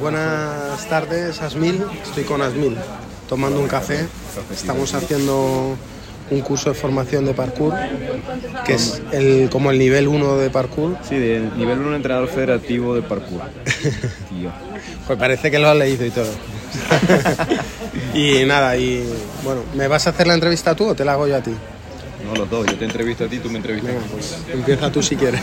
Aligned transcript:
Buenas 0.00 0.86
tardes, 0.88 1.40
Asmil. 1.40 1.82
Estoy 2.02 2.24
con 2.24 2.42
Asmil, 2.42 2.76
tomando 3.28 3.60
un 3.60 3.66
café. 3.66 4.06
Estamos 4.52 4.92
haciendo 4.92 5.76
un 6.30 6.40
curso 6.40 6.70
de 6.70 6.74
formación 6.74 7.24
de 7.24 7.32
parkour, 7.32 7.72
que 8.66 8.74
es 8.74 9.00
el, 9.12 9.48
como 9.50 9.70
el 9.70 9.78
nivel 9.78 10.08
1 10.08 10.36
de 10.36 10.50
parkour. 10.50 10.96
Sí, 11.08 11.16
de 11.16 11.48
nivel 11.56 11.78
1 11.78 11.96
entrenador 11.96 12.28
federativo 12.28 12.94
de 12.94 13.02
parkour. 13.02 13.40
Tío. 14.28 14.50
Pues 15.06 15.18
parece 15.18 15.50
que 15.50 15.58
lo 15.58 15.68
has 15.68 15.76
leído 15.76 16.04
y 16.04 16.10
todo. 16.10 16.30
y 18.14 18.44
nada, 18.44 18.76
y 18.76 19.02
bueno, 19.44 19.62
¿me 19.74 19.88
vas 19.88 20.06
a 20.06 20.10
hacer 20.10 20.26
la 20.26 20.34
entrevista 20.34 20.74
tú 20.74 20.88
o 20.88 20.94
te 20.94 21.04
la 21.04 21.12
hago 21.12 21.26
yo 21.26 21.36
a 21.36 21.40
ti? 21.40 21.52
No, 22.26 22.34
los 22.34 22.50
dos. 22.50 22.66
Yo 22.66 22.76
te 22.76 22.84
entrevisto 22.84 23.24
a 23.24 23.28
ti, 23.28 23.38
tú 23.38 23.48
me 23.48 23.58
entrevistas. 23.58 23.94
Venga, 23.94 24.06
pues 24.12 24.36
empieza 24.52 24.92
tú 24.92 25.02
si 25.02 25.16
quieres. 25.16 25.40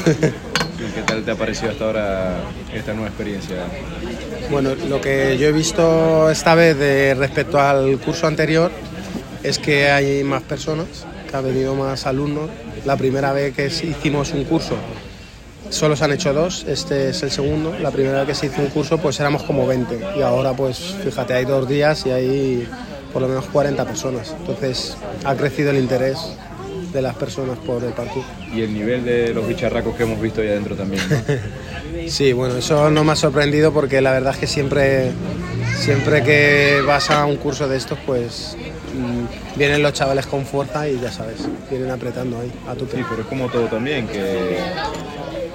¿Qué 0.94 1.02
tal 1.04 1.24
te 1.24 1.32
ha 1.32 1.36
parecido 1.36 1.72
hasta 1.72 1.86
ahora 1.86 2.42
esta 2.74 2.94
nueva 2.94 3.08
experiencia? 3.08 3.56
Bueno, 4.50 4.76
lo 4.88 5.02
que 5.02 5.38
yo 5.38 5.48
he 5.48 5.52
visto 5.52 6.30
esta 6.30 6.56
vez 6.56 6.78
de 6.78 7.16
respecto 7.16 7.60
al 7.60 7.98
curso 8.00 8.28
anterior 8.28 8.72
es 9.42 9.58
que 9.58 9.90
hay 9.90 10.24
más 10.24 10.44
personas, 10.44 10.88
que 11.30 11.36
ha 11.36 11.42
venido 11.42 11.76
más 11.76 12.06
alumnos. 12.06 12.50
La 12.86 12.96
primera 12.98 13.34
vez 13.34 13.56
que 13.56 13.68
hicimos 13.68 14.32
un 14.32 14.44
curso 14.44 14.76
solo 15.70 15.96
se 15.96 16.06
han 16.06 16.12
hecho 16.12 16.34
dos, 16.34 16.66
este 16.68 17.10
es 17.10 17.24
el 17.24 17.32
segundo. 17.32 17.74
La 17.80 17.92
primera 17.92 18.20
vez 18.20 18.28
que 18.28 18.36
se 18.36 18.46
hizo 18.48 18.62
un 18.62 18.68
curso 18.68 18.98
pues 19.00 19.20
éramos 19.20 19.44
como 19.44 19.66
20 19.66 20.18
y 20.18 20.22
ahora 20.22 20.54
pues 20.54 20.78
fíjate, 21.04 21.34
hay 21.34 21.46
dos 21.46 21.68
días 21.68 22.06
y 22.06 22.12
hay 22.12 22.68
por 23.12 23.22
lo 23.22 23.28
menos 23.28 23.46
40 23.46 23.84
personas. 23.86 24.36
Entonces 24.40 24.96
ha 25.24 25.36
crecido 25.36 25.72
el 25.72 25.78
interés 25.78 26.18
de 26.94 27.02
las 27.02 27.16
personas 27.16 27.58
por 27.60 27.84
el 27.84 27.92
parkour. 27.92 28.24
Y 28.54 28.62
el 28.62 28.74
nivel 28.74 29.04
de 29.04 29.34
los 29.34 29.48
bicharracos 29.48 29.96
que 29.96 30.04
hemos 30.04 30.22
visto 30.22 30.42
ahí 30.42 30.48
adentro 30.50 30.76
también. 30.76 31.02
¿no? 31.10 31.16
Sí, 32.08 32.34
bueno, 32.34 32.58
eso 32.58 32.90
no 32.90 33.04
me 33.04 33.14
ha 33.14 33.16
sorprendido 33.16 33.72
porque 33.72 34.02
la 34.02 34.12
verdad 34.12 34.34
es 34.34 34.40
que 34.40 34.48
siempre, 34.48 35.12
siempre 35.78 36.22
que 36.22 36.82
vas 36.86 37.10
a 37.10 37.26
un 37.26 37.38
curso 37.38 37.68
de 37.68 37.78
estos, 37.78 37.98
pues 38.06 38.58
mm, 38.94 39.58
vienen 39.58 39.82
los 39.82 39.94
chavales 39.94 40.26
con 40.26 40.46
fuerza 40.46 40.88
y 40.90 41.00
ya 41.00 41.12
sabes, 41.12 41.48
vienen 41.70 41.92
apretando 41.92 42.40
ahí 42.40 42.52
a 42.68 42.74
tu 42.76 42.86
Sí, 42.86 42.98
pero 43.10 43.22
es 43.22 43.28
como 43.28 43.48
todo 43.48 43.68
también, 43.68 44.08
que 44.08 44.58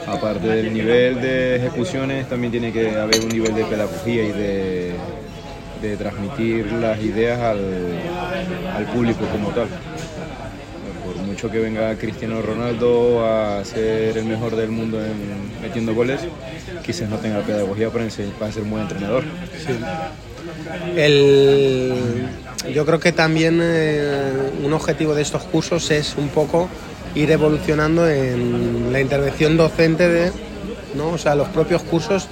aparte 0.06 0.48
del 0.48 0.72
nivel 0.72 1.20
de 1.20 1.56
ejecuciones, 1.56 2.28
también 2.28 2.50
tiene 2.50 2.72
que 2.72 2.96
haber 2.96 3.20
un 3.20 3.28
nivel 3.28 3.54
de 3.54 3.64
pedagogía 3.64 4.22
y 4.24 4.32
de, 4.32 4.92
de 5.82 5.96
transmitir 5.96 6.72
las 6.72 6.98
ideas 7.00 7.40
al, 7.40 7.60
al 8.74 8.84
público 8.86 9.20
como 9.32 9.50
tal. 9.50 9.68
Mucho 11.38 11.52
que 11.52 11.60
venga 11.60 11.94
Cristiano 11.94 12.42
Ronaldo 12.42 13.24
a 13.24 13.64
ser 13.64 14.18
el 14.18 14.24
mejor 14.24 14.56
del 14.56 14.70
mundo 14.70 14.98
en- 15.00 15.62
metiendo 15.62 15.94
goles, 15.94 16.22
quizás 16.84 17.08
no 17.08 17.16
tenga 17.18 17.42
pedagogía 17.42 17.90
para, 17.90 18.06
para 18.40 18.50
ser 18.50 18.64
un 18.64 18.70
buen 18.70 18.82
entrenador. 18.82 19.22
El, 20.96 21.94
yo 22.74 22.84
creo 22.84 22.98
que 22.98 23.12
también 23.12 23.60
eh, 23.62 24.32
un 24.64 24.72
objetivo 24.72 25.14
de 25.14 25.22
estos 25.22 25.44
cursos 25.44 25.88
es 25.92 26.16
un 26.16 26.26
poco 26.30 26.68
ir 27.14 27.30
evolucionando 27.30 28.08
en 28.10 28.92
la 28.92 29.00
intervención 29.00 29.56
docente 29.56 30.08
de, 30.08 30.32
¿no? 30.96 31.10
O 31.10 31.18
sea, 31.18 31.36
los 31.36 31.46
propios 31.50 31.82
cursos 31.84 32.26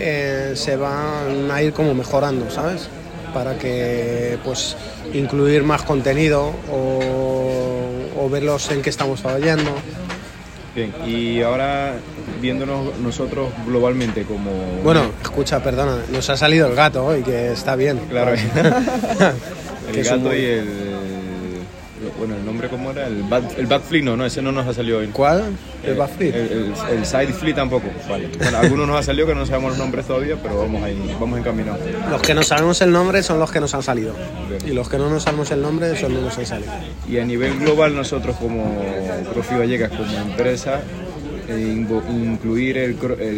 eh, 0.00 0.50
se 0.56 0.74
van 0.74 1.48
a 1.48 1.62
ir 1.62 1.72
como 1.72 1.94
mejorando, 1.94 2.50
¿sabes? 2.50 2.88
Para 3.32 3.56
que 3.56 4.36
pues 4.44 4.76
incluir 5.14 5.62
más 5.62 5.82
contenido 5.82 6.52
o, 6.72 7.35
o 8.26 8.28
verlos 8.28 8.70
en 8.70 8.82
qué 8.82 8.90
estamos 8.90 9.20
fallando. 9.20 9.70
Bien, 10.74 10.92
y 11.06 11.40
ahora 11.42 11.94
viéndonos 12.40 12.98
nosotros 12.98 13.48
globalmente 13.66 14.24
como... 14.24 14.50
Bueno, 14.82 15.10
escucha, 15.22 15.62
perdona, 15.62 16.02
nos 16.12 16.28
ha 16.28 16.36
salido 16.36 16.66
el 16.66 16.74
gato 16.74 17.04
hoy, 17.06 17.22
que 17.22 17.52
está 17.52 17.76
bien. 17.76 17.98
Claro, 18.10 18.32
el 19.94 20.04
gato 20.04 20.34
y 20.34 20.44
el... 20.44 20.85
Bueno, 22.18 22.34
el 22.36 22.44
nombre 22.46 22.68
cómo 22.68 22.90
era, 22.92 23.06
el, 23.06 23.22
back, 23.24 23.58
el 23.58 23.66
backflip 23.66 24.04
no, 24.04 24.16
no, 24.16 24.24
ese 24.24 24.40
no 24.40 24.50
nos 24.52 24.66
ha 24.66 24.72
salido 24.72 24.98
hoy. 24.98 25.08
¿Cuál? 25.08 25.44
¿El 25.84 25.90
Eh, 25.92 25.94
backflip? 25.94 26.34
El, 26.34 26.40
el- 26.52 26.74
el 26.98 27.04
side 27.06 27.32
flip 27.32 27.54
tampoco. 27.56 27.88
Vale. 28.08 28.28
Bueno, 28.38 28.58
algunos 28.58 28.86
nos 28.88 28.96
ha 28.98 29.02
salido 29.02 29.26
que 29.26 29.34
no 29.34 29.44
sabemos 29.44 29.70
los 29.72 29.78
nombres 29.78 30.06
todavía, 30.06 30.36
pero 30.42 30.58
vamos 30.60 30.82
ahí, 30.82 31.14
vamos 31.20 31.38
encaminados. 31.38 31.80
Los 32.10 32.22
que 32.22 32.34
no 32.34 32.42
sabemos 32.42 32.80
el 32.82 32.90
nombre 32.92 33.22
son 33.22 33.38
los 33.38 33.50
que 33.52 33.60
nos 33.60 33.74
han 33.74 33.82
salido. 33.82 34.14
Bien. 34.48 34.60
Y 34.66 34.74
los 34.74 34.88
que 34.88 34.96
no 34.98 35.10
nos 35.10 35.24
sabemos 35.24 35.50
el 35.50 35.60
nombre 35.62 35.94
son 36.00 36.12
los 36.14 36.20
que 36.20 36.26
nos 36.26 36.38
han 36.38 36.46
salido. 36.46 36.72
Y 37.08 37.18
a 37.18 37.24
nivel 37.24 37.58
global 37.58 37.94
nosotros 37.94 38.36
como 38.36 38.82
Profi 39.32 39.54
Vallecas, 39.56 39.90
como 39.90 40.10
empresa, 40.16 40.80
eh, 41.48 41.84
incluir 42.10 42.78
el, 42.78 42.94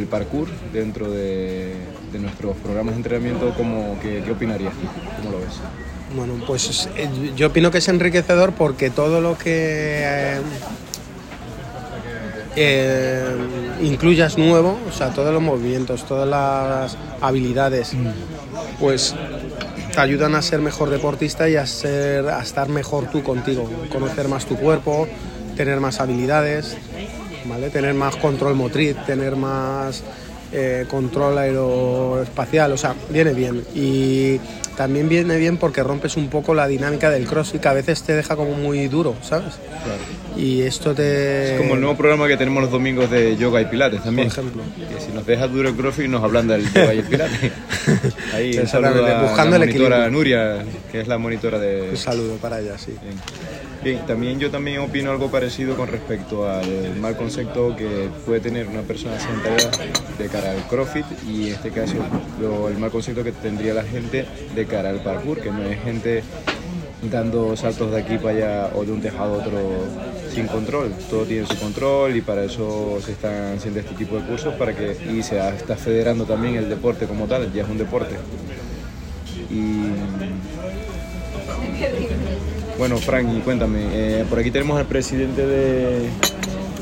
parkour 0.07 0.49
dentro 0.73 1.11
de, 1.11 1.75
de 2.13 2.19
nuestros 2.21 2.57
programas 2.59 2.95
de 2.95 2.99
entrenamiento, 2.99 3.53
como, 3.55 3.99
¿qué, 4.01 4.23
¿qué 4.25 4.31
opinarías? 4.31 4.73
¿Cómo 5.19 5.33
lo 5.33 5.39
ves? 5.41 5.61
Bueno, 6.15 6.35
pues 6.47 6.89
eh, 6.97 7.33
yo 7.37 7.49
opino 7.49 7.71
que 7.71 7.79
es 7.79 7.89
enriquecedor 7.89 8.53
porque 8.53 8.91
todo 8.91 9.21
lo 9.21 9.37
que 9.37 10.01
eh, 10.03 10.41
eh, 12.57 13.37
incluyas 13.83 14.39
nuevo, 14.39 14.79
o 14.89 14.93
sea, 14.93 15.11
todos 15.11 15.33
los 15.33 15.43
movimientos, 15.43 16.05
todas 16.07 16.29
las 16.29 16.97
habilidades, 17.21 17.93
pues 18.81 19.15
te 19.93 20.01
ayudan 20.01 20.35
a 20.35 20.43
ser 20.43 20.61
mejor 20.61 20.91
deportista 20.91 21.49
y 21.49 21.57
a, 21.57 21.67
ser, 21.67 22.29
a 22.29 22.43
estar 22.43 22.69
mejor 22.69 23.11
tú 23.11 23.23
contigo, 23.23 23.69
conocer 23.93 24.29
más 24.29 24.47
tu 24.47 24.57
cuerpo, 24.57 25.07
tener 25.57 25.79
más 25.79 26.01
habilidades, 26.01 26.77
¿vale? 27.45 27.69
tener 27.71 27.95
más 27.95 28.17
control 28.17 28.55
motriz, 28.55 28.97
tener 29.05 29.37
más 29.37 30.03
eh, 30.51 30.87
control 30.89 31.37
aeroespacial, 31.37 32.73
o 32.73 32.79
sea, 32.79 32.95
viene 33.11 33.35
bien. 33.35 33.63
Y 33.75 34.41
también 34.79 35.09
viene 35.09 35.37
bien 35.39 35.57
porque 35.57 35.83
rompes 35.83 36.17
un 36.17 36.29
poco 36.29 36.55
la 36.55 36.69
dinámica 36.69 37.11
del 37.11 37.27
crossfit, 37.27 37.61
que 37.61 37.67
a 37.69 37.73
veces 37.73 38.05
te 38.05 38.15
deja 38.15 38.37
como 38.37 38.53
muy 38.53 38.87
duro, 38.87 39.17
¿sabes? 39.23 39.55
Y 40.39 40.63
esto 40.63 40.95
te... 40.95 41.55
Es 41.55 41.61
como 41.61 41.75
el 41.75 41.81
nuevo 41.81 41.97
programa 41.97 42.29
que 42.29 42.37
tenemos 42.37 42.63
los 42.63 42.71
domingos 42.71 43.11
de 43.11 43.37
yoga 43.37 43.61
y 43.61 43.65
pilates 43.65 44.05
también. 44.05 44.29
Por 44.29 44.39
ejemplo. 44.39 44.63
Que 44.77 45.05
si 45.05 45.11
nos 45.13 45.27
dejas 45.27 45.51
duro 45.53 45.69
el 45.69 45.75
crossfit 45.75 46.07
nos 46.09 46.23
hablan 46.23 46.47
del 46.47 46.65
yoga 46.73 46.95
y 46.95 46.99
el 46.99 47.05
pilates. 47.05 47.53
Ahí 48.35 48.57
un 48.57 48.69
saludo 48.69 49.05
a 49.05 49.23
buscando 49.23 49.59
la 49.59 49.65
el 49.65 49.71
monitora 49.71 50.07
equilibrio. 50.07 50.11
Nuria, 50.11 50.65
que 50.93 51.01
es 51.01 51.09
la 51.09 51.19
monitora 51.19 51.59
de... 51.59 51.91
Un 51.91 51.97
saludo 51.97 52.37
para 52.37 52.61
ella, 52.61 52.79
sí. 52.79 52.95
Bien. 53.03 53.15
Bien, 53.83 54.07
también 54.07 54.39
yo 54.39 54.51
también 54.51 54.79
opino 54.81 55.11
algo 55.11 55.29
parecido 55.31 55.77
con 55.77 55.89
respecto 55.89 56.49
al 56.49 56.97
mal 57.01 57.17
concepto 57.17 57.75
que 57.77 58.09
puede 58.27 58.41
tener 58.41 58.67
una 58.69 58.83
persona 58.83 59.19
sedentaria 59.19 59.71
de 60.19 60.27
cara 60.29 60.51
al 60.53 60.67
CrossFit 60.69 61.05
y 61.29 61.49
en 61.49 61.55
este 61.55 61.71
caso 61.71 61.95
lo- 62.41 62.69
el 62.69 62.77
mal 62.79 62.91
concepto 62.91 63.23
que 63.25 63.31
tendría 63.33 63.75
la 63.75 63.85
gente 63.85 64.25
de 64.55 64.67
cara 64.67 64.91
al 64.91 65.01
parkour, 65.03 65.41
que 65.41 65.51
no 65.51 65.63
es 65.63 65.81
gente 65.83 66.23
dando 67.03 67.57
saltos 67.57 67.93
de 67.93 67.99
aquí 68.01 68.19
para 68.19 68.31
allá 68.31 68.71
o 68.75 68.85
de 68.85 68.93
un 68.93 69.01
tejado 69.01 69.35
a 69.35 69.39
otro 69.39 69.59
sin 70.33 70.47
control. 70.47 70.93
Todo 71.11 71.25
tiene 71.25 71.47
su 71.47 71.57
control 71.59 72.17
y 72.17 72.21
para 72.21 72.45
eso 72.45 72.99
se 73.05 73.13
están 73.13 73.57
haciendo 73.57 73.81
este 73.81 73.95
tipo 73.95 74.17
de 74.17 74.23
cursos 74.23 74.55
para 74.55 74.75
que 74.75 74.97
y 75.11 75.23
se 75.23 75.39
está 75.51 75.77
federando 75.77 76.25
también 76.25 76.57
el 76.57 76.69
deporte 76.69 77.07
como 77.07 77.27
tal, 77.27 77.53
ya 77.53 77.63
es 77.63 77.69
un 77.69 77.79
deporte. 77.79 78.17
Y 79.51 79.93
bueno, 82.79 82.99
Frank, 82.99 83.43
cuéntame, 83.43 83.81
eh, 83.93 84.25
por 84.29 84.39
aquí 84.39 84.51
tenemos 84.51 84.79
al 84.79 84.87
presidente 84.87 85.47
de... 85.47 86.09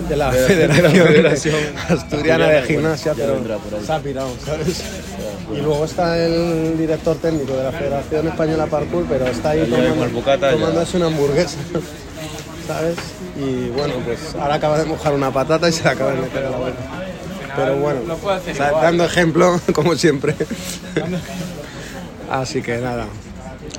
De 0.08 0.16
la, 0.16 0.30
De 0.30 0.40
la- 0.40 0.46
Federación, 0.46 0.92
de 0.92 0.92
la 0.92 1.06
Federación 1.08 1.54
Asturiana 1.88 2.48
de 2.48 2.62
Gimnasia, 2.62 3.12
bueno, 3.12 3.24
pero 3.26 3.34
vendrá 3.38 3.56
por 3.58 3.74
ahí. 3.74 3.84
se 3.86 3.92
ha 3.92 3.98
pirado, 3.98 4.28
¿sabes? 4.44 4.82
Y 5.52 5.56
luego 5.60 5.84
está 5.84 6.18
el 6.24 6.76
director 6.78 7.16
técnico 7.16 7.56
de 7.56 7.64
la 7.64 7.72
Federación 7.72 8.28
Española 8.28 8.66
Parkour, 8.66 9.04
pero 9.08 9.26
está 9.26 9.50
ahí 9.50 9.66
tomando, 9.68 10.20
tomándose 10.50 10.96
una 10.96 11.06
hamburguesa, 11.06 11.58
¿sabes? 12.66 12.96
Y 13.36 13.68
bueno, 13.70 13.94
pues 14.04 14.18
ahora 14.40 14.54
acaba 14.54 14.78
de 14.78 14.84
mojar 14.86 15.12
una 15.12 15.30
patata 15.32 15.68
y 15.68 15.72
se 15.72 15.84
la 15.84 15.90
acaba 15.90 16.12
de 16.12 16.20
meter 16.20 16.44
a 16.46 16.50
la 16.50 16.56
boca. 16.56 16.72
Pero 17.56 17.76
bueno, 17.76 18.00
o 18.22 18.54
sea, 18.54 18.70
dando 18.72 19.04
ejemplo, 19.04 19.60
como 19.72 19.94
siempre. 19.96 20.34
Así 22.30 22.60
que 22.62 22.78
nada. 22.78 23.06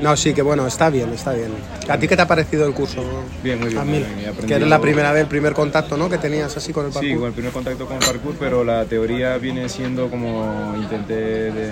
No, 0.02 0.16
sí, 0.16 0.34
que 0.34 0.42
bueno, 0.42 0.68
está 0.68 0.90
bien, 0.90 1.12
está 1.14 1.34
bien. 1.34 1.50
¿A 1.90 1.98
ti 1.98 2.08
qué 2.08 2.16
te 2.16 2.22
ha 2.22 2.28
parecido 2.28 2.68
el 2.68 2.74
curso? 2.74 3.04
Bien, 3.44 3.60
muy 3.60 3.70
bien, 3.70 3.80
A 3.82 3.86
mí, 3.86 3.92
bien, 3.94 4.04
aprendido- 4.06 4.48
que 4.48 4.54
eres 4.54 4.68
la 4.68 4.80
primera 4.80 5.12
vez, 5.12 5.22
el 5.24 5.28
primer 5.28 5.54
contacto, 5.54 5.98
¿no? 5.98 6.10
Que 6.10 6.18
tenías 6.18 6.56
así 6.56 6.72
con 6.72 6.86
el 6.86 6.92
parkour. 6.92 7.10
Sí, 7.12 7.18
con 7.18 7.28
el 7.28 7.34
primer 7.34 7.52
contacto 7.52 7.86
con 7.88 7.98
el 7.98 8.04
parkour, 8.04 8.36
pero 8.40 8.64
la 8.64 8.86
teoría 8.86 9.38
viene 9.38 9.68
siendo 9.70 10.10
como 10.10 10.74
intenté 10.78 11.16
de 11.52 11.72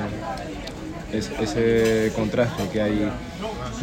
es- 1.14 1.32
ese 1.40 2.12
contraste 2.16 2.64
que 2.74 2.82
hay 2.82 3.10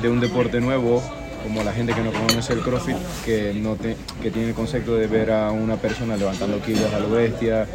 de 0.01 0.09
un 0.09 0.21
deporte 0.21 0.61
nuevo, 0.61 1.03
como 1.45 1.63
la 1.63 1.73
gente 1.73 1.93
que 1.95 2.03
no 2.03 2.13
conoce 2.13 2.53
el 2.53 2.61
CrossFit, 2.61 2.97
que, 3.25 3.53
no 3.55 3.77
te- 3.77 3.97
que 4.23 4.31
tiene 4.31 4.49
el 4.49 4.55
concepto 4.55 4.97
de 4.97 5.07
ver 5.07 5.31
a 5.31 5.51
una 5.51 5.77
persona 5.77 6.17
levantando 6.17 6.61
kilos 6.61 6.93
a 6.93 6.99
lo 6.99 7.11
bestia, 7.11 7.67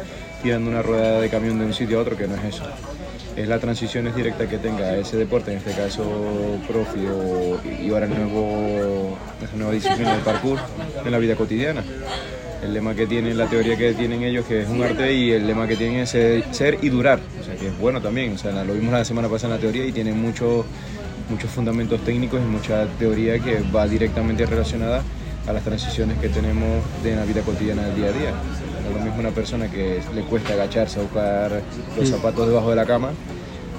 tirando 0.42 0.70
una 0.70 0.82
rueda 0.82 1.20
de 1.20 1.28
camión 1.28 1.58
de 1.58 1.64
un 1.66 1.74
sitio 1.74 1.98
a 1.98 2.02
otro, 2.02 2.16
que 2.16 2.28
no 2.28 2.34
es 2.36 2.44
eso. 2.54 2.64
Es 3.38 3.46
la 3.46 3.60
transición 3.60 4.08
es 4.08 4.16
directa 4.16 4.48
que 4.48 4.58
tenga 4.58 4.96
ese 4.96 5.16
deporte, 5.16 5.52
en 5.52 5.58
este 5.58 5.70
caso 5.70 6.02
profi 6.66 6.98
y 7.80 7.88
ahora 7.88 8.06
el 8.06 8.14
nuevo, 8.16 9.16
esa 9.40 9.56
nueva 9.56 9.72
disciplina 9.72 10.12
del 10.14 10.22
parkour 10.22 10.58
en 11.04 11.12
la 11.12 11.18
vida 11.18 11.36
cotidiana. 11.36 11.84
el 12.64 12.74
lema 12.74 12.96
que 12.96 13.06
tienen, 13.06 13.38
la 13.38 13.46
teoría 13.46 13.76
que 13.76 13.94
tienen 13.94 14.24
ellos, 14.24 14.44
que 14.44 14.62
es 14.62 14.68
un 14.68 14.82
arte, 14.82 15.14
y 15.14 15.30
el 15.30 15.46
lema 15.46 15.68
que 15.68 15.76
tienen 15.76 16.00
es 16.00 16.10
ser, 16.50 16.78
y 16.82 16.88
durar, 16.88 17.20
o 17.40 17.44
sea, 17.44 17.54
que 17.54 17.68
es 17.68 17.78
bueno 17.78 18.02
también, 18.02 18.32
o 18.32 18.38
sea, 18.38 18.64
lo 18.64 18.74
vimos 18.74 18.92
la 18.92 19.04
semana 19.04 19.28
pasada 19.28 19.54
en 19.54 19.60
la 19.60 19.62
teoría 19.62 19.86
y 19.86 19.92
tiene 19.92 20.12
muchos 20.12 20.66
muchos 21.30 21.48
fundamentos 21.48 22.00
técnicos 22.04 22.40
y 22.40 22.44
mucha 22.44 22.86
teoría 22.98 23.38
que 23.38 23.60
va 23.72 23.86
directamente 23.86 24.46
relacionada 24.46 25.04
a 25.46 25.52
las 25.52 25.62
transiciones 25.62 26.18
que 26.18 26.28
tenemos 26.28 26.82
de 27.04 27.14
la 27.14 27.24
vida 27.24 27.42
cotidiana 27.42 27.82
del 27.86 27.94
día 27.94 28.06
a 28.06 28.12
día. 28.12 28.32
No 28.90 28.94
es 28.98 28.98
lo 28.98 29.04
mismo 29.04 29.20
una 29.20 29.30
persona 29.30 29.70
que 29.70 30.00
le 30.14 30.22
cuesta 30.22 30.54
agacharse 30.54 30.98
a 30.98 31.02
buscar 31.02 31.62
los 31.98 32.08
zapatos 32.08 32.46
debajo 32.48 32.70
de 32.70 32.76
la 32.76 32.86
cama 32.86 33.10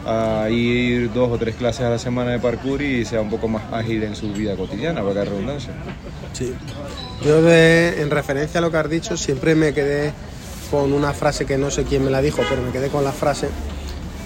a 0.06 0.50
ir 0.50 1.12
dos 1.14 1.30
o 1.32 1.38
tres 1.38 1.56
clases 1.56 1.82
a 1.82 1.90
la 1.90 2.00
semana 2.00 2.32
de 2.32 2.40
parkour 2.40 2.82
y 2.82 3.06
sea 3.06 3.22
un 3.22 3.30
poco 3.30 3.48
más 3.48 3.64
ágil 3.72 4.04
en 4.04 4.16
su 4.16 4.32
vida 4.34 4.56
cotidiana, 4.56 5.02
para 5.04 5.24
que 5.24 5.30
redundancia. 5.30 5.74
Sí. 6.34 6.54
Yo 7.26 7.42
de- 7.42 8.02
en 8.02 8.10
referencia 8.10 8.60
a 8.60 8.62
lo 8.62 8.72
que 8.72 8.78
has 8.78 8.90
dicho 8.90 9.18
siempre 9.18 9.56
me 9.56 9.74
quedé 9.74 10.14
con 10.72 10.94
una 10.94 11.14
frase 11.14 11.46
que 11.46 11.58
no 11.58 11.70
sé 11.70 11.84
quién 11.84 12.04
me 12.06 12.12
la 12.12 12.22
dijo, 12.22 12.42
pero 12.50 12.62
me 12.62 12.72
quedé 12.72 12.88
con 12.90 13.04
la 13.04 13.12
frase 13.12 13.50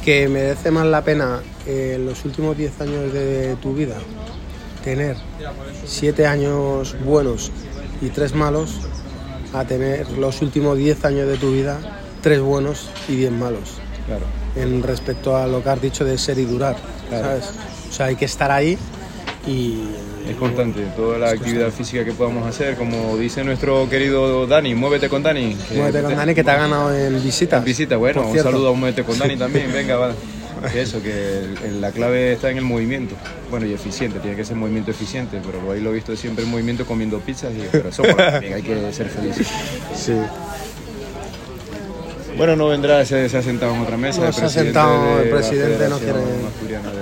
que 0.06 0.28
merece 0.28 0.70
más 0.72 0.86
la 0.86 1.02
pena 1.04 1.42
en 1.66 2.06
los 2.06 2.24
últimos 2.26 2.56
10 2.58 2.80
años 2.82 3.12
de 3.14 3.56
tu 3.62 3.74
vida 3.74 3.96
tener 4.84 5.16
7 5.86 6.28
años 6.28 6.96
buenos 7.06 7.52
y 8.02 8.10
3 8.10 8.36
malos 8.36 8.82
a 9.54 9.66
tener 9.66 10.10
los 10.18 10.42
últimos 10.42 10.78
10 10.78 11.06
años 11.06 11.28
de 11.28 11.38
tu 11.38 11.52
vida 11.52 11.80
3 12.22 12.42
buenos 12.42 12.90
y 13.08 13.16
10 13.16 13.32
malos 13.32 13.76
Claro. 14.06 14.26
en 14.56 14.84
respecto 14.84 15.36
a 15.38 15.48
lo 15.48 15.64
que 15.64 15.70
has 15.70 15.82
dicho 15.82 16.04
de 16.06 16.18
ser 16.18 16.38
y 16.40 16.46
durar, 16.46 16.76
Claro. 17.10 17.26
¿sabes? 17.26 17.50
O 17.90 17.94
sea, 17.94 18.06
hay 18.08 18.16
que 18.16 18.26
estar 18.26 18.52
ahí 18.52 18.78
y... 19.48 19.80
Es 20.30 20.38
constante, 20.38 20.82
toda 20.96 21.18
la 21.20 21.32
actividad 21.32 21.70
física 21.70 22.06
que 22.06 22.14
podamos 22.14 22.48
hacer, 22.48 22.76
como 22.78 23.18
dice 23.18 23.44
nuestro 23.44 23.90
querido 23.90 24.48
Dani, 24.48 24.74
muévete 24.74 25.10
con 25.10 25.22
Dani. 25.22 25.58
Muévete 25.76 26.02
con 26.02 26.16
Dani 26.16 26.34
que 26.34 26.44
te 26.46 26.52
ha 26.52 26.56
ganado 26.56 26.96
en 26.96 27.22
visitas. 27.22 27.60
En 27.60 27.66
visita, 27.66 27.98
bueno, 27.98 28.26
un 28.30 28.38
saludo 28.40 28.70
a 28.70 28.74
Muévete 28.74 29.04
con 29.04 29.18
Dani 29.20 29.36
también, 29.36 29.72
venga, 29.74 29.98
va. 29.98 30.14
Eso, 30.76 31.02
que 31.02 31.12
el- 31.40 31.58
el- 31.66 31.82
la 31.82 31.92
clave 31.92 32.34
está 32.34 32.50
en 32.50 32.58
el 32.58 32.64
movimiento. 32.64 33.16
Bueno, 33.50 33.66
y 33.66 33.74
eficiente, 33.74 34.20
tiene 34.20 34.36
que 34.38 34.46
ser 34.46 34.56
movimiento 34.56 34.92
eficiente, 34.92 35.40
pero 35.46 35.72
ahí 35.72 35.82
lo 35.82 35.92
he 35.92 35.94
visto 35.94 36.16
siempre 36.16 36.44
en 36.46 36.52
movimiento 36.52 36.86
comiendo 36.86 37.20
pizzas, 37.20 37.52
y, 37.54 37.68
pero 37.72 37.90
eso 37.90 38.02
también 38.18 38.54
hay 38.54 38.62
que 38.64 38.94
ser 38.94 39.10
felices. 39.10 39.48
Sí. 39.96 40.14
Bueno, 42.38 42.56
no 42.56 42.68
vendrá, 42.68 43.06
se, 43.06 43.30
se 43.30 43.38
ha 43.38 43.44
sentado 43.44 43.76
en 43.76 43.82
otra 43.82 43.96
mesa. 43.98 44.22
No, 44.22 44.28
el 44.28 44.34
se 44.34 44.46
ha 44.46 44.50
sentado 44.50 45.20
el 45.20 45.30
presidente, 45.30 45.88
no 45.88 46.00
quiere... 46.00 46.20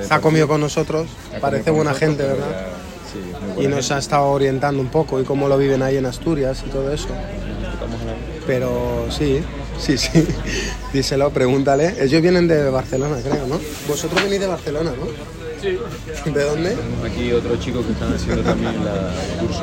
Se 0.05 0.13
ha 0.13 0.19
comido 0.19 0.47
con 0.47 0.59
nosotros, 0.59 1.07
parece 1.39 1.71
buena 1.71 1.91
nosotros, 1.91 2.09
gente, 2.17 2.23
¿verdad? 2.23 2.65
sí, 3.57 3.63
Y 3.63 3.67
nos 3.67 3.91
ha 3.91 3.97
estado 3.99 4.25
orientando 4.25 4.81
un 4.81 4.89
poco 4.89 5.21
y 5.21 5.23
cómo 5.23 5.47
lo 5.47 5.57
viven 5.57 5.83
ahí 5.83 5.95
en 5.95 6.05
Asturias 6.05 6.63
y 6.67 6.69
todo 6.69 6.91
eso. 6.91 7.07
Pero 8.45 9.05
sí, 9.09 9.41
sí, 9.81 9.97
sí. 9.97 10.27
Díselo, 10.93 11.29
pregúntale. 11.31 11.95
Ellos 12.03 12.21
vienen 12.21 12.47
de 12.47 12.69
Barcelona, 12.69 13.17
creo, 13.21 13.47
¿no? 13.47 13.59
Vosotros 13.87 14.23
venís 14.23 14.39
de 14.39 14.47
Barcelona, 14.47 14.91
¿no? 14.97 15.07
Sí. 15.61 15.77
¿De 16.31 16.43
dónde? 16.43 16.75
Aquí 17.05 17.31
otros 17.33 17.59
chicos 17.59 17.85
que 17.85 17.91
están 17.91 18.11
haciendo 18.15 18.41
también 18.41 18.83
la- 18.83 19.13
el 19.13 19.39
curso. 19.45 19.61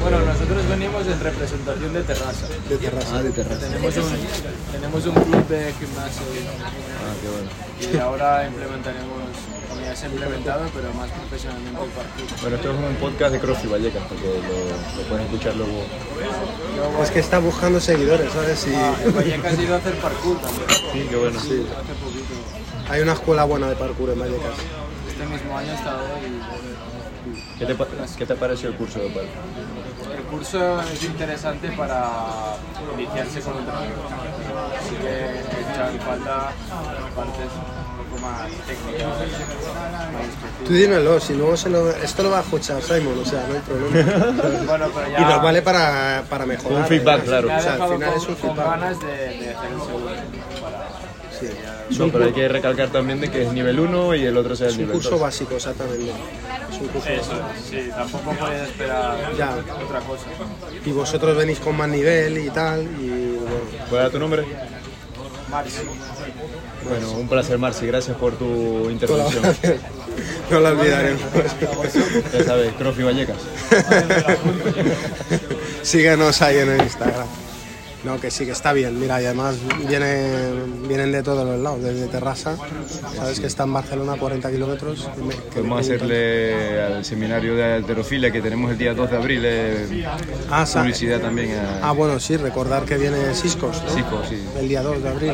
Bueno, 0.00 0.18
nosotros 0.24 0.66
venimos 0.68 1.06
en 1.06 1.20
representación 1.20 1.92
de 1.92 2.02
Terrassa. 2.04 2.46
De 2.68 2.76
Terrassa. 2.78 3.16
Ah, 3.16 3.22
de 3.22 3.30
terraza. 3.30 3.66
Tenemos 3.66 3.96
un, 3.98 4.72
tenemos 4.72 5.06
un 5.06 5.14
club 5.14 5.48
de 5.48 5.72
gimnasio 5.78 6.22
Ah, 7.04 7.12
qué 7.20 7.28
bueno. 7.28 7.92
y 7.92 7.98
ahora 8.00 8.46
implementaremos, 8.46 9.28
ya 9.90 9.96
se 9.96 10.06
ha 10.06 10.08
implementado, 10.08 10.62
pero 10.72 10.92
más 10.94 11.10
profesionalmente 11.10 11.82
el 11.82 11.90
parkour. 11.90 12.40
Bueno, 12.42 12.56
esto 12.56 12.70
es 12.70 12.76
un 12.78 12.94
podcast 12.96 13.32
de 13.32 13.40
CrossFit 13.40 13.70
Vallecas, 13.70 14.02
porque 14.08 14.24
lo, 14.24 15.02
lo 15.02 15.08
pueden 15.08 15.24
escuchar 15.26 15.56
luego. 15.56 15.82
Es 17.02 17.10
que 17.10 17.18
está 17.18 17.38
buscando 17.40 17.80
seguidores, 17.80 18.32
¿sabes? 18.32 18.66
Y 18.68 18.74
En 18.74 19.16
Vallecas 19.16 19.58
he 19.58 19.62
ido 19.64 19.74
a 19.74 19.78
hacer 19.78 19.94
parkour 19.96 20.38
también. 20.40 20.68
Sí, 20.92 21.06
qué 21.10 21.16
bueno. 21.16 21.40
Sí, 21.40 21.66
hace 21.76 21.94
poquito. 21.94 22.34
hay 22.88 23.00
una 23.00 23.14
escuela 23.14 23.44
buena 23.44 23.68
de 23.68 23.74
parkour 23.74 24.10
en 24.10 24.20
Vallecas. 24.20 24.54
Este 25.08 25.26
mismo 25.26 25.58
año 25.58 25.72
he 25.72 25.74
estado 25.74 26.06
y 26.18 27.58
¿Qué 27.58 27.66
te, 27.66 27.76
¿Qué 28.16 28.26
te 28.26 28.34
pareció 28.36 28.68
el 28.70 28.76
curso 28.76 29.00
de 29.00 29.08
parkour? 29.10 29.50
el 30.16 30.22
curso 30.24 30.80
es 30.82 31.02
interesante 31.04 31.70
para 31.72 32.56
iniciarse 32.96 33.40
con 33.40 33.54
un 33.54 33.58
entrenador. 33.60 33.88
Así 34.78 34.94
que 34.94 35.40
echan 35.60 35.98
falta 36.00 36.52
partes 37.16 37.50
poco 38.10 38.22
más 38.22 38.50
técnicas, 38.66 39.08
más 39.08 40.66
Tú 40.66 40.72
dímelo, 40.72 41.20
si 41.20 41.34
luego 41.34 41.56
se 41.56 41.70
lo, 41.70 41.90
esto 41.90 42.22
lo 42.22 42.30
va 42.30 42.38
a 42.38 42.42
escuchar 42.42 42.82
Simon, 42.82 43.18
o 43.20 43.24
sea, 43.24 43.44
no 43.48 43.54
hay 43.54 43.60
problema. 43.60 44.26
Bueno, 44.66 44.86
pero 44.94 45.10
ya 45.10 45.20
Y 45.20 45.24
nos 45.24 45.42
vale 45.42 45.62
para, 45.62 46.24
para 46.28 46.46
mejorar. 46.46 46.78
Un 46.80 46.86
feedback, 46.86 47.20
además. 47.26 47.28
claro. 47.28 47.46
me 47.48 47.54
ha 47.54 47.58
O 47.58 47.62
sea, 47.62 47.72
al 47.74 47.92
final 47.92 48.12
con, 48.12 48.22
es 48.22 48.28
un 48.28 48.34
con 48.34 48.50
feedback. 48.50 48.66
ganas 48.70 49.00
de, 49.00 49.06
de 49.06 49.54
hacer 49.54 49.70
el 49.72 49.80
segundo. 49.80 50.10
Sí. 51.40 51.48
No, 51.98 52.08
pero 52.12 52.24
hay 52.26 52.32
que 52.32 52.48
recalcar 52.48 52.88
también 52.90 53.20
de 53.20 53.30
que 53.30 53.42
es 53.42 53.52
nivel 53.52 53.80
1 53.80 54.14
y 54.14 54.24
el 54.26 54.36
otro 54.36 54.54
sea 54.54 54.66
el 54.66 54.72
Es 54.72 54.76
un 54.78 54.82
nivel 54.84 54.94
curso 54.94 55.10
2. 55.10 55.20
básico, 55.20 55.54
exactamente. 55.56 56.10
Es 56.10 56.80
un 56.80 56.88
curso 56.88 57.08
Eso, 57.08 57.30
básico. 57.30 57.48
sí, 57.68 57.90
tampoco 57.90 58.30
puedes 58.38 58.68
esperar 58.68 59.16
Ya. 59.36 59.56
otra 59.84 60.00
cosa. 60.00 60.24
Y 60.84 60.92
vosotros 60.92 61.36
venís 61.36 61.58
con 61.58 61.76
más 61.76 61.88
nivel 61.88 62.38
y 62.38 62.50
tal, 62.50 62.82
y 62.82 63.38
bueno. 63.40 63.56
¿Cuál 63.88 64.00
era 64.02 64.10
tu 64.10 64.18
nombre? 64.20 64.44
Marci. 65.50 65.78
Bueno, 66.88 67.12
un 67.12 67.28
placer, 67.28 67.58
Marci. 67.58 67.86
Gracias 67.86 68.16
por 68.16 68.34
tu 68.34 68.90
intervención. 68.90 69.42
no 70.50 70.60
lo 70.60 70.68
olvidaremos. 70.68 71.22
Ya 72.32 72.44
sabes, 72.44 72.72
CrossFit 72.74 73.04
Vallecas. 73.04 73.36
Síguenos 75.82 76.42
ahí 76.42 76.58
en 76.58 76.70
el 76.70 76.82
Instagram. 76.82 77.26
No, 78.02 78.18
que 78.18 78.30
sí, 78.30 78.46
que 78.46 78.52
está 78.52 78.72
bien. 78.72 78.98
Mira, 78.98 79.20
y 79.20 79.26
además 79.26 79.56
vienen, 79.86 80.88
vienen 80.88 81.12
de 81.12 81.22
todos 81.22 81.46
los 81.46 81.60
lados, 81.60 81.82
desde 81.82 82.06
Terrassa. 82.06 82.56
Sabes 83.14 83.40
que 83.40 83.46
está 83.46 83.64
en 83.64 83.74
Barcelona 83.74 84.14
a 84.14 84.16
40 84.16 84.50
kilómetros. 84.50 85.00
Podemos 85.02 85.34
preguntan- 85.52 85.78
hacerle 85.80 86.80
al 86.82 87.04
seminario 87.04 87.54
de 87.56 87.74
alterofilia 87.74 88.30
que 88.32 88.40
tenemos 88.40 88.70
el 88.70 88.78
día 88.78 88.94
2 88.94 89.10
de 89.10 89.16
abril 89.18 89.42
eh, 89.44 90.06
Ah, 90.50 90.64
publicidad 90.72 91.20
también 91.20 91.52
a 91.58 91.90
Ah, 91.90 91.92
bueno, 91.92 92.18
sí, 92.18 92.38
recordar 92.38 92.84
que 92.86 92.96
viene 92.96 93.34
Ciscos, 93.34 93.82
¿no? 93.82 93.90
Cisco, 93.90 94.22
sí. 94.26 94.42
El 94.58 94.66
día 94.68 94.82
2 94.82 95.02
de 95.02 95.08
abril. 95.08 95.32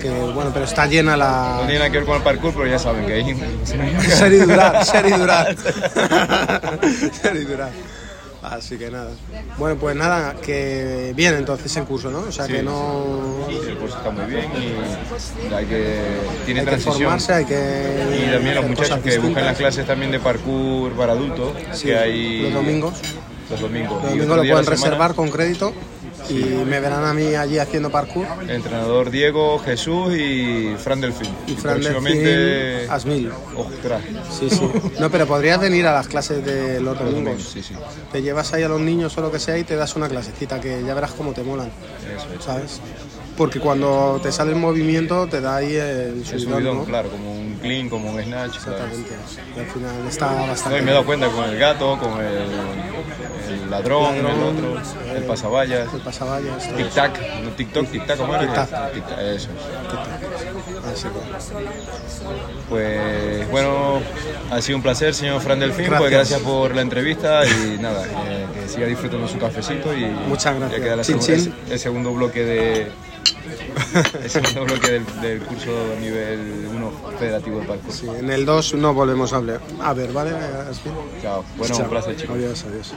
Que 0.00 0.08
bueno, 0.08 0.50
pero 0.54 0.64
está 0.64 0.86
llena 0.86 1.12
No 1.12 1.16
la. 1.18 1.56
tiene 1.66 1.74
nada 1.80 1.90
que 1.90 1.98
ver 1.98 2.06
con 2.06 2.16
el 2.16 2.22
parkour, 2.22 2.54
pero 2.54 2.66
ya 2.66 2.78
saben 2.78 3.04
que 3.06 3.12
ahí... 3.12 3.36
Ser 4.08 4.32
y 4.32 4.38
durar, 4.38 4.84
ser 4.86 5.06
y 5.06 5.10
durar. 5.12 5.54
ser 7.22 7.36
y 7.36 7.44
durar. 7.44 7.70
Así 8.44 8.76
que 8.76 8.90
nada. 8.90 9.10
Bueno, 9.56 9.76
pues 9.76 9.96
nada, 9.96 10.34
que 10.34 11.12
bien 11.16 11.34
entonces 11.34 11.74
el 11.76 11.84
curso, 11.84 12.10
¿no? 12.10 12.20
O 12.20 12.32
sea 12.32 12.44
Sí, 12.46 12.52
que 12.52 12.62
no. 12.62 13.04
Sí, 13.48 13.58
el 13.68 13.76
curso 13.78 13.96
está 13.96 14.10
muy 14.10 14.26
bien 14.26 14.44
y 14.54 15.54
hay 15.54 15.64
que... 15.64 16.02
Tiene 16.44 16.60
Hay 16.60 16.66
que 16.66 16.70
transición. 16.70 16.94
formarse, 16.96 17.32
hay 17.32 17.44
que. 17.46 18.24
Y 18.28 18.30
también 18.32 18.54
los 18.56 18.66
muchachos 18.66 18.98
que 19.00 19.18
buscan 19.18 19.44
las 19.46 19.56
clases 19.56 19.86
también 19.86 20.10
de 20.12 20.20
parkour 20.20 20.92
para 20.92 21.12
adultos, 21.12 21.52
Sí, 21.72 21.86
que 21.86 21.96
hay... 21.96 22.42
los 22.42 22.52
domingos. 22.54 22.94
Los 23.50 23.60
domingos. 23.60 24.02
Los 24.02 24.10
domingos 24.12 24.36
lo 24.36 24.42
pueden 24.42 24.64
semana, 24.64 24.70
reservar 24.70 25.14
con 25.14 25.30
crédito 25.30 25.72
y 26.28 26.34
me 26.64 26.80
verán 26.80 27.04
a 27.04 27.12
mí 27.12 27.34
allí 27.34 27.58
haciendo 27.58 27.90
parkour. 27.90 28.26
Entrenador 28.48 29.10
Diego, 29.10 29.58
Jesús 29.58 30.14
y 30.14 30.74
Fran 30.78 31.00
Delfín. 31.00 31.30
Y 31.46 31.52
Fran 31.54 31.74
próximamente... 31.80 32.28
Delfín, 32.36 32.90
Asmil. 32.90 33.32
Ostras. 33.56 34.02
Sí, 34.38 34.48
sí. 34.50 34.70
No, 35.00 35.10
pero 35.10 35.26
podrías 35.26 35.60
venir 35.60 35.86
a 35.86 35.92
las 35.92 36.08
clases 36.08 36.44
de 36.44 36.80
los 36.80 36.98
domingos, 36.98 37.42
sí, 37.52 37.62
sí. 37.62 37.74
Te 38.12 38.22
llevas 38.22 38.52
ahí 38.54 38.62
a 38.62 38.68
los 38.68 38.80
niños 38.80 39.16
o 39.18 39.20
lo 39.20 39.30
que 39.30 39.38
sea 39.38 39.58
y 39.58 39.64
te 39.64 39.76
das 39.76 39.96
una 39.96 40.08
clasecita 40.08 40.60
que 40.60 40.82
ya 40.84 40.94
verás 40.94 41.12
cómo 41.12 41.32
te 41.32 41.42
molan, 41.42 41.70
Eso 42.16 42.26
es. 42.38 42.44
¿sabes? 42.44 42.80
Porque 43.36 43.58
cuando 43.58 44.20
te 44.22 44.30
sale 44.30 44.52
el 44.52 44.56
movimiento 44.58 45.26
te 45.26 45.40
da 45.40 45.56
ahí 45.56 45.74
el 45.74 45.80
El 46.20 46.24
subidón, 46.24 46.52
subidón, 46.54 46.76
¿no? 46.78 46.84
claro, 46.84 47.08
como 47.10 47.32
un 47.32 47.43
clean, 47.64 47.88
como 47.88 48.10
un 48.10 48.22
snatch. 48.22 48.56
Exactamente. 48.56 49.16
Y 49.56 49.58
al 49.60 49.66
final 49.66 50.06
está 50.08 50.30
No, 50.30 50.46
bastante... 50.46 50.78
y 50.78 50.82
me 50.82 50.90
he 50.90 50.94
dado 50.94 51.06
cuenta 51.06 51.28
con 51.28 51.44
el 51.44 51.58
gato, 51.58 51.98
con 51.98 52.20
el, 52.20 52.26
el 53.52 53.70
ladrón, 53.70 54.16
Ladrón, 54.16 54.36
el 54.36 54.42
otro, 54.42 54.76
el 55.16 55.22
eh, 55.22 55.26
pasavallas. 55.26 55.92
El 55.94 56.00
pasavallas, 56.00 56.68
todo 56.68 56.78
eso. 56.78 56.88
Tic-tac, 56.90 57.40
no 57.42 57.50
TikTok, 57.50 57.86
tic-tac, 57.90 58.16
¿cómo 58.16 58.34
era? 58.36 58.66
Tic-tac. 58.92 59.18
Eso 59.18 59.48
es. 59.50 60.92
Así 60.92 61.08
que... 61.08 62.24
Pues 62.68 63.50
bueno, 63.50 64.00
ha 64.50 64.60
sido 64.60 64.76
un 64.76 64.82
placer, 64.82 65.14
señor 65.14 65.40
Fran 65.40 65.60
Delfín. 65.60 65.86
Gracias. 65.86 66.00
Pues 66.00 66.10
gracias 66.12 66.40
por 66.40 66.74
la 66.74 66.82
entrevista 66.82 67.44
y 67.46 67.78
nada, 67.80 68.04
que, 68.04 68.60
que 68.60 68.68
siga 68.68 68.86
disfrutando 68.86 69.28
su 69.28 69.38
cafecito. 69.38 69.92
Y 69.96 70.04
Muchas 70.28 70.56
gracias. 70.58 70.78
Ya 70.80 70.84
queda 70.84 70.96
la 70.96 71.02
Chin, 71.02 71.18
chin. 71.18 71.54
el 71.70 71.78
segundo 71.78 72.12
bloque 72.12 72.44
de. 72.44 72.86
El 74.22 74.30
segundo 74.30 74.64
bloque 74.64 74.90
del, 74.90 75.20
del 75.20 75.40
curso 75.42 75.70
nivel 76.00 76.68
1 76.74 76.92
federativo 77.18 77.60
de 77.60 77.66
parkour. 77.66 77.92
Sí, 77.92 78.06
en 78.08 78.30
el 78.30 78.44
2 78.44 78.74
no 78.74 78.94
volvemos 78.94 79.32
a 79.32 79.36
hablar. 79.36 79.60
A 79.80 79.92
ver, 79.92 80.12
¿vale? 80.12 80.30
Así. 80.30 80.82
Chao. 81.22 81.44
Bueno, 81.56 81.74
Chao. 81.74 81.84
un 81.84 81.90
placer, 81.90 82.16
chicos. 82.16 82.36
Adiós, 82.36 82.64
adiós. 82.64 82.92